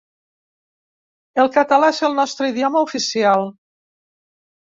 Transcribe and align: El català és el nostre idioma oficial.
El 1.43 1.51
català 1.57 1.89
és 1.95 2.01
el 2.09 2.17
nostre 2.21 2.49
idioma 2.53 2.83
oficial. 2.87 3.45